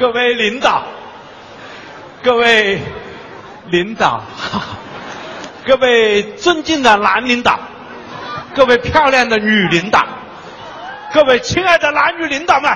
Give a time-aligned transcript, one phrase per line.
[0.00, 0.82] 各位领导，
[2.22, 2.80] 各位
[3.66, 4.22] 领导，
[5.66, 7.60] 各位尊敬的男领导，
[8.54, 10.06] 各位漂亮的女领导，
[11.12, 12.74] 各位亲爱的男女领导们，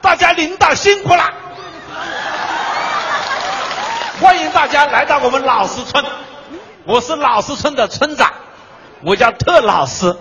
[0.00, 1.32] 大家领导辛苦了！
[4.20, 6.04] 欢迎大家来到我们老石村，
[6.84, 8.32] 我是老石村的村长，
[9.04, 10.12] 我叫特老师。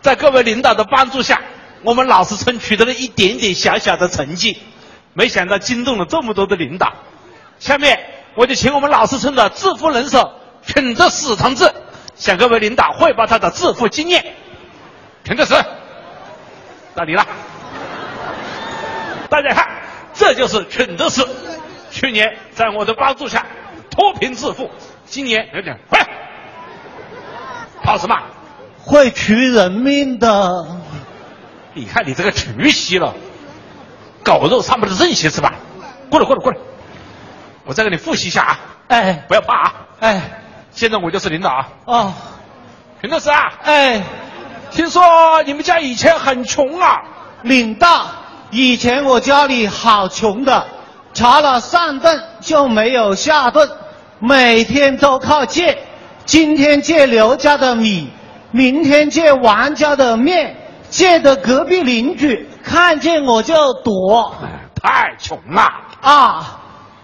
[0.00, 1.42] 在各位领导的帮助下，
[1.84, 4.60] 我们老石村取得了一点点小小的成绩，
[5.14, 6.92] 没想到惊动了这么多的领导。
[7.58, 8.00] 下面
[8.34, 10.32] 我就请我们老石村的致富能手
[10.66, 11.70] 陈德史同志
[12.14, 14.34] 向各位领导汇报他的致富经验。
[15.24, 15.54] 陈德史，
[16.94, 17.26] 到你了。
[19.28, 19.68] 大家看，
[20.12, 21.24] 这就是陈德史，
[21.90, 23.46] 去年在我的帮助下
[23.90, 24.70] 脱贫致富，
[25.04, 26.06] 今年有点快，
[27.82, 28.16] 跑什么？
[28.78, 30.66] 会取人命的。
[31.72, 33.14] 你看你这个曲息了，
[34.24, 35.54] 狗肉上不了这些是吧？
[36.10, 36.58] 过来过来过来，
[37.64, 38.58] 我再给你复习一下啊！
[38.88, 39.74] 哎不要怕啊！
[40.00, 40.20] 哎
[40.72, 41.68] 现在我就是领导啊！
[41.86, 42.14] 哦
[43.00, 44.02] 陈老师啊，哎，
[44.70, 45.02] 听说
[45.44, 47.02] 你们家以前很穷啊？
[47.42, 48.06] 领导，
[48.50, 50.66] 以前我家里好穷的，
[51.12, 53.68] 查了上顿就没有下顿，
[54.20, 55.78] 每天都靠借，
[56.24, 58.08] 今天借刘家的米，
[58.52, 60.56] 明天借王家的面，
[60.88, 64.34] 借的隔壁邻居看见我就躲
[64.80, 66.60] 太穷了，啊，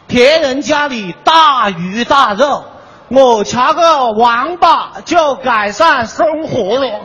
[0.06, 2.64] 别人家里大鱼大肉，
[3.08, 7.00] 我查个王八就改善生活了。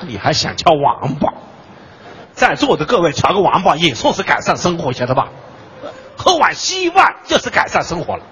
[0.00, 1.32] 你还想叫王八？
[2.32, 5.28] 在座的各位瞧个王八也算是改善生活，晓得吧？
[6.16, 8.22] 喝碗稀饭就是改善生活了。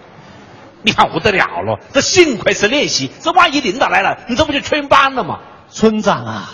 [0.83, 5.39] 你看不得了了，这幸亏是练习，这万一领导来了，你这不就全班了吗？
[5.69, 6.51] 村长啊，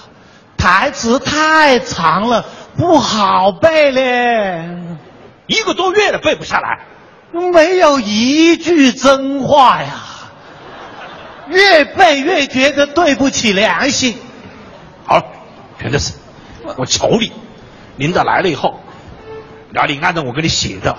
[0.63, 2.45] 台词太长了，
[2.77, 4.65] 不好背嘞，
[5.49, 6.87] 一个多月了背不下来，
[7.53, 10.05] 没有一句真话呀，
[11.48, 14.17] 越背越觉得对不起良心。
[15.05, 15.25] 好了，
[15.81, 16.13] 全都是，
[16.77, 17.33] 我求你，
[17.97, 18.79] 领导来了以后，
[19.73, 20.97] 然后你按照我给你写的，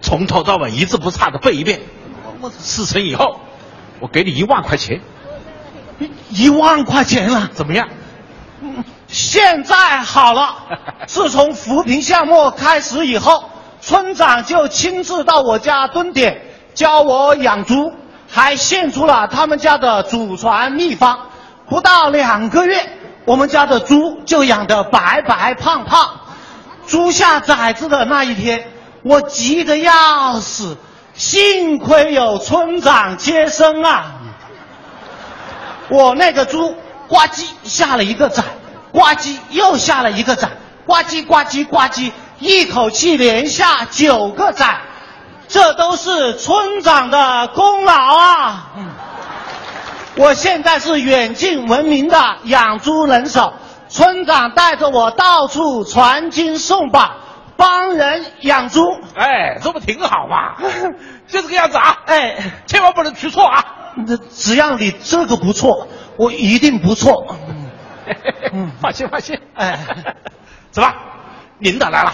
[0.00, 1.82] 从头到尾一字不差的背一遍。
[2.40, 3.40] 我事成以后，
[4.00, 5.02] 我给你一万块钱，
[6.30, 7.90] 一万块钱了，怎么样？
[9.08, 10.56] 现在好了。
[11.06, 13.44] 自从扶贫项目开始以后，
[13.80, 16.42] 村长就亲自到我家蹲点，
[16.74, 17.92] 教我养猪，
[18.28, 21.28] 还献出了他们家的祖传秘方。
[21.68, 26.20] 不到两个月，我们家的猪就养得白白胖胖。
[26.86, 28.68] 猪下崽子的那一天，
[29.04, 30.76] 我急得要死，
[31.14, 34.14] 幸亏有村长接生啊。
[35.88, 36.74] 我那个猪
[37.08, 38.42] 呱唧下了一个崽，
[38.96, 40.48] 呱唧又下了一个崽，
[40.86, 44.80] 呱唧呱唧呱唧，一口气连下九个崽，
[45.48, 48.70] 这都是村长的功劳啊！
[50.16, 53.52] 我现在是远近闻名的养猪能手，
[53.90, 57.16] 村长带着我到处传经送宝，
[57.58, 58.80] 帮人养猪。
[59.14, 60.54] 哎，这不挺好吗？
[61.28, 61.98] 就这个样子啊！
[62.06, 63.62] 哎，千万不能出错啊！
[64.34, 65.86] 只要你这个不错，
[66.16, 67.36] 我一定不错。
[68.52, 69.40] 嗯，放心放心。
[69.54, 69.78] 哎，
[70.70, 70.92] 怎么，
[71.58, 72.12] 领导来了，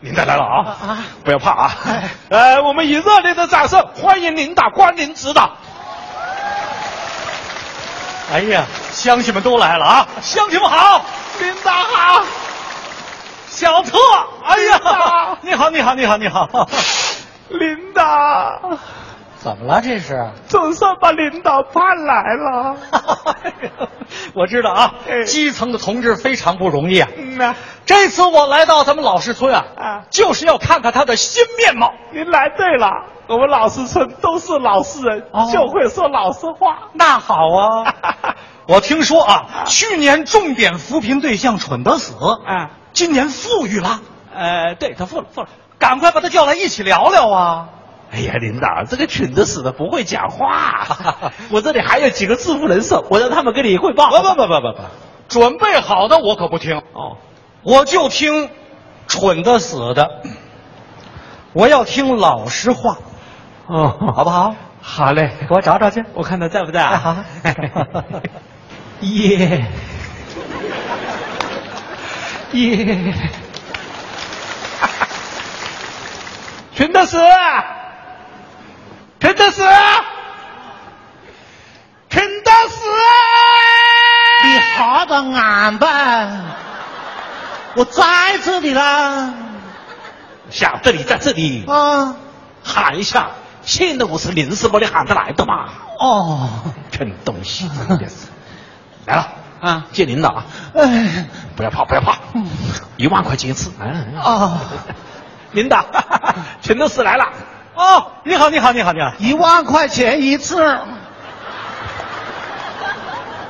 [0.00, 0.76] 领导来了啊！
[0.86, 1.76] 啊不要怕啊！
[1.86, 2.10] 哎。
[2.30, 5.52] 呃，我们以热烈的掌声欢迎领导光临指导。
[8.32, 10.08] 哎呀，乡亲们都来了啊！
[10.20, 11.02] 乡亲们好，
[11.40, 12.24] 领导好，
[13.48, 13.98] 小特，
[14.44, 16.68] 哎呀，你好，你好，你好，你好，
[17.48, 18.78] 领导
[19.40, 19.80] 怎么了？
[19.80, 20.30] 这是？
[20.48, 22.76] 总算把领导盼来了。
[24.34, 27.08] 我知道啊哎，基层的同志非常不容易啊。
[27.16, 27.54] 嗯呐，
[27.86, 31.92] 这次我来到咱们老石村啊，啊就是要看看他的新面貌。
[32.12, 32.90] 您来对了，
[33.28, 36.88] 我们老石村都是老实人，哦就会说老实话。
[36.94, 37.94] 那好啊，
[38.66, 42.14] 我听说啊，去年重点扶贫对象蠢得死，
[42.46, 44.00] 啊，今年富裕了，
[44.34, 45.48] 呃，对他富了富了。
[45.78, 47.68] 赶快把他叫来一起聊聊啊！
[48.10, 51.32] 哎呀，领导，这个蠢的死的不会讲话。
[51.52, 54.08] 我这里还有几个致富人手，我让他们跟你汇报。
[54.10, 54.78] 不不不不不不，
[55.28, 57.18] 准备好的我可不听，哦，
[57.62, 58.48] 我就听
[59.06, 60.22] 蠢的死的，
[61.52, 62.96] 我要听老实话，
[63.66, 64.54] 哦，好不好？
[64.80, 66.02] 好嘞，给我找找去。
[66.14, 66.98] 我看他在不在哎啊？
[66.98, 67.16] 好
[69.00, 69.66] 耶
[72.52, 73.14] 耶！
[76.74, 77.18] 陈德史，
[79.20, 79.62] 陈德史，
[82.08, 82.88] 陈德斯，
[84.44, 86.28] 你好的俺吧，
[87.74, 89.34] 我在这里啦。
[90.50, 92.14] 想这里在这里，啊，
[92.62, 93.30] 喊一下。
[93.62, 95.68] 现在我是临时把你喊得来的嘛。
[95.98, 96.48] 哦，
[96.92, 98.28] 蠢东西，真的是。
[99.04, 99.28] 来了
[99.60, 100.46] 啊，见领导啊。
[100.74, 101.26] 哎，
[101.56, 102.18] 不要怕，不要怕。
[102.96, 104.20] 一万块钱一次，来来来。
[104.20, 104.60] 啊，
[105.50, 105.84] 领导，
[106.62, 107.28] 陈老师来了。
[107.74, 109.10] 哦， 你好，你好，你好，你好。
[109.18, 110.78] 一万块钱一次。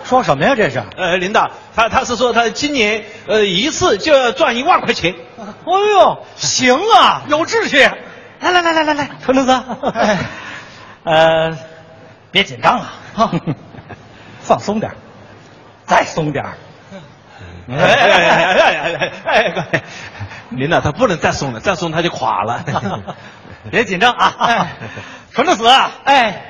[0.04, 0.54] 说什么呀？
[0.54, 0.80] 这是？
[0.96, 5.16] 呃，领导，他他是说他今年呃一次就要赚一万块钱。
[5.36, 7.78] 哎呦，行啊，有志气。
[8.40, 9.52] 来来来来来来，陈公子，
[9.94, 10.18] 哎，
[11.02, 11.58] 呃，
[12.30, 12.92] 别紧张啊，
[14.40, 14.92] 放松点
[15.86, 16.44] 再松点
[17.70, 19.82] 哎哎哎哎哎哎！
[20.50, 22.64] 领导他不能再松了，再松他就垮了。
[23.70, 24.66] 别紧张啊！
[25.34, 25.68] 陈公子，
[26.04, 26.44] 哎，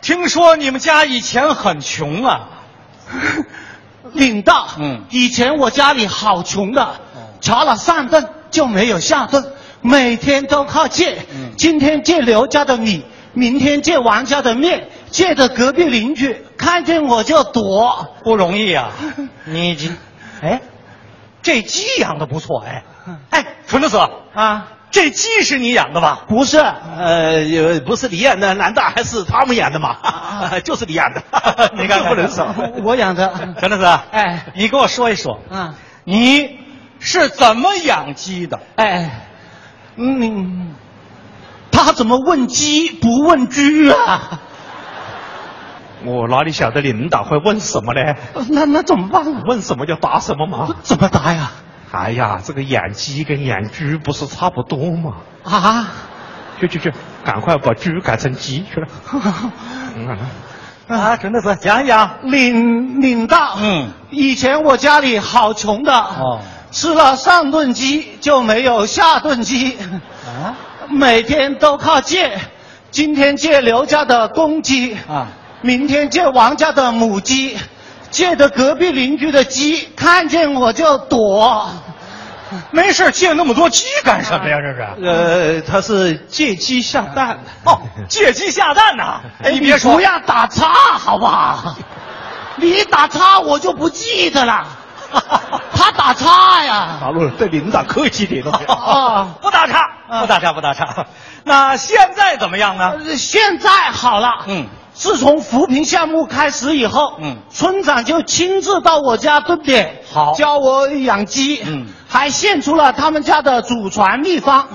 [0.00, 2.48] 听说你们家以前很穷啊？
[4.12, 6.94] 领导，嗯，以前我家里好穷的，
[7.40, 9.44] 查了上顿就没有下顿。
[9.80, 11.18] 每天都靠借，
[11.58, 13.04] 今天借刘家的米，
[13.34, 18.90] 明天借王家的面，借着隔壁邻居看见我就躲，不容易啊！
[19.44, 19.90] 你这，
[20.44, 20.60] 哎，
[21.42, 22.84] 这鸡养的不错哎，
[23.30, 23.98] 哎，纯子
[24.34, 26.24] 啊，这鸡是你养的吧？
[26.28, 29.96] 不是，呃，不是你养的，难道还是他们养的吗？
[30.64, 31.22] 就是你养的，
[31.76, 32.54] 你看不能说，
[32.84, 33.54] 我养的。
[33.60, 35.74] 陈子，哎，你给我说一说，啊，
[36.04, 36.58] 你
[37.00, 38.60] 是怎么养鸡的？
[38.76, 39.28] 哎。
[39.96, 40.74] 嗯，
[41.70, 44.40] 他怎么问鸡不问居啊？
[46.04, 48.14] 我哪里晓得领导会问什么呢？
[48.50, 49.42] 那那怎么办？
[49.46, 50.68] 问什么就答什么嘛。
[50.82, 51.50] 怎么答呀？
[51.92, 55.14] 哎呀，这个养鸡跟养猪不是差不多吗？
[55.44, 55.92] 啊！
[56.58, 56.92] 去去去，
[57.24, 58.86] 赶快把猪改成鸡去了。
[60.88, 63.56] 啊，真的是讲一讲，领领导。
[63.60, 65.92] 嗯，以前我家里好穷的。
[65.92, 66.40] 哦。
[66.70, 69.76] 吃了上顿鸡就没有下顿鸡，
[70.26, 70.56] 啊，
[70.90, 72.36] 每天都靠借，
[72.90, 75.28] 今天借刘家的公鸡啊，
[75.64, 77.56] 明天借王家的母鸡，
[78.10, 81.70] 借的隔壁邻居的鸡，看见我就躲。
[82.70, 84.58] 没事借那么多鸡干什么呀？
[84.60, 85.06] 这是？
[85.06, 87.38] 呃，他是借鸡下蛋。
[87.64, 87.80] 哦，
[88.10, 89.22] 借鸡下蛋呐！
[89.42, 91.76] 哎，你别说，不要打岔好不好？
[92.56, 94.66] 你打岔我就不记得了。
[95.74, 96.98] 他打岔呀！
[97.00, 99.28] 大陆对领导客气点啊！
[99.40, 99.80] 不打岔，
[100.20, 101.06] 不打岔，不打岔。
[101.44, 102.92] 那现在怎么样呢？
[103.16, 104.44] 现在好了。
[104.46, 114.68] 嗯，自从扶贫项目开始以后，嗯，村长就亲自到我家蹲点，好教我养鸡，嗯，还献出了他们家的祖传秘方。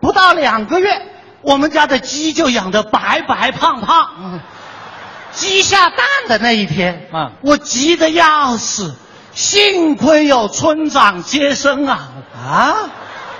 [0.00, 1.02] 不到两个月，
[1.42, 4.08] 我们家的鸡就养得白白胖胖。
[4.18, 4.40] 嗯，
[5.32, 8.94] 鸡下蛋的那一天，嗯，我急得要死。
[9.34, 12.08] 幸亏有村长接生啊！
[12.34, 12.74] 啊，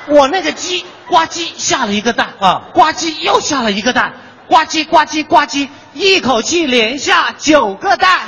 [0.09, 4.13] 我那个鸡呱唧下了一个蛋啊，呱唧又下了一个蛋，
[4.47, 8.21] 呱唧呱唧呱唧，一口气连下九个蛋，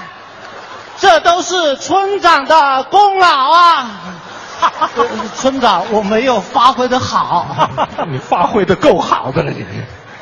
[0.99, 3.91] 这都是村长的功劳啊！
[5.37, 7.69] 村长，我没有发挥的好，
[8.11, 9.65] 你发挥的够好的了，你。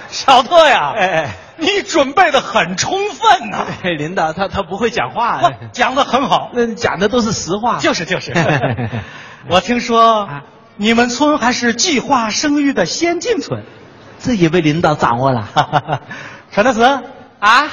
[0.08, 1.36] 小特呀，哎哎。
[1.58, 3.64] 你准备的很充分呐，
[3.96, 5.40] 领导他他不会讲话，
[5.72, 7.78] 讲的很好，那讲的都是实话。
[7.78, 8.34] 就是就是，
[9.48, 10.28] 我听说
[10.76, 13.62] 你们村还是计划生育的先进村，
[14.18, 15.48] 这也被领导掌握了。
[16.52, 17.00] 陈德慈
[17.38, 17.68] 啊，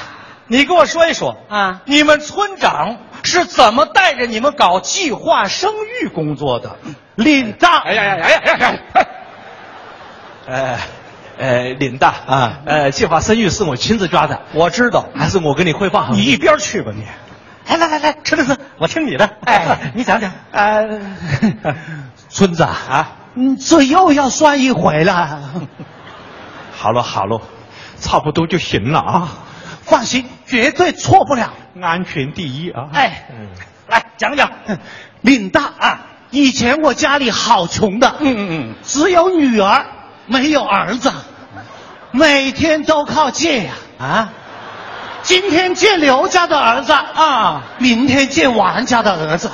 [0.46, 6.76] 你给我说一说啊，你们村长是怎么带着你们搞计划生育工作的？
[7.16, 8.78] 领大，哎呀呀呀呀呀！
[10.48, 10.78] 哎。
[11.36, 16.10] 呃，领大啊，呃，计划生育是我亲自抓的，我知道，还是我跟你汇报。
[16.10, 17.04] 你一边去吧，你。
[17.66, 19.28] 来来来来，陈律师，我听你的。
[19.44, 20.30] 哎， 你讲讲。
[20.52, 20.86] 呃，
[22.30, 23.16] 村子啊，
[23.66, 25.40] 这又要算一回了。
[26.76, 27.40] 好了好了，
[27.98, 29.28] 差不多就行了啊。
[29.84, 31.52] 放心，绝对错不了。
[31.80, 32.88] 安全第一啊。
[32.92, 33.28] 哎，
[33.88, 34.50] 来讲讲。
[35.20, 36.00] 领大啊，
[36.30, 39.86] 以前我家里好穷的，嗯嗯嗯，只有女儿。
[40.26, 41.12] 没有儿子，
[42.10, 44.32] 每天都靠借呀啊！
[45.22, 49.50] 今天借刘家的儿子啊，明天借王家的儿子，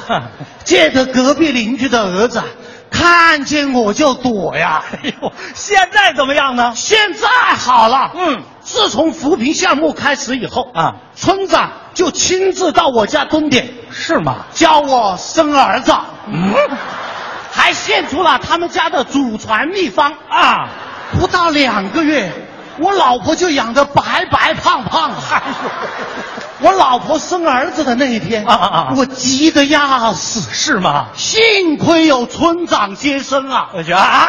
[0.63, 2.41] 借的隔壁邻居的儿子，
[2.89, 4.85] 看见我就躲呀。
[4.93, 6.73] 哎呦，现在怎么样呢？
[6.77, 8.13] 现在好了。
[8.15, 14.47] 嗯，自从扶贫项目开始以后啊，村长就亲自到我家蹲点，是吗？
[14.55, 15.93] 教我生儿子。
[16.29, 16.55] 嗯。
[17.53, 20.69] 还献出了他们家的祖传秘方啊！
[21.19, 22.31] 不到两个月，
[22.79, 25.11] 我老婆就养得白白胖胖。
[25.11, 25.71] 哎呦
[26.63, 31.07] 我老婆生儿子的那一天啊啊啊我急得要死，是吗？
[31.17, 33.71] 幸亏有村长接生啊！
[33.75, 34.29] 我觉得啊，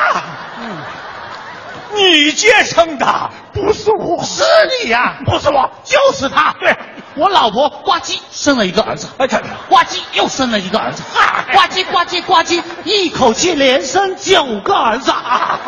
[1.95, 4.43] 你接生的不是我，是
[4.83, 6.55] 你呀、不是我，就是他。
[6.60, 6.75] 对，
[7.15, 11.03] 我老婆呱唧生了一个儿子，哎，看呱唧又生了一个儿子，
[11.51, 15.60] 呱唧呱唧呱唧，一口气连生九个儿子啊！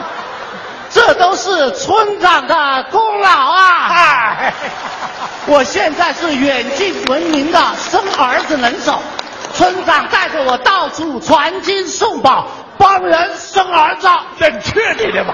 [0.90, 3.88] 这都是村长的功劳啊！
[3.90, 4.54] 哎，
[5.48, 9.02] 我现在是远近闻名的生儿子能手，
[9.56, 14.08] 村长带着我到处传经送宝，帮人生儿子。
[14.40, 15.34] 这你确定的吧？